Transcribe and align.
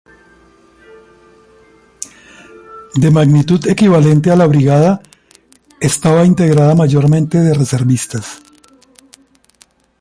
De 2.95 3.11
magnitud 3.11 3.61
equivalente 3.67 4.31
a 4.31 4.47
brigada, 4.53 4.91
estaba 5.91 6.25
integrada 6.31 6.73
mayormente 6.81 7.37
de 7.45 7.53
reservistas. 7.61 8.25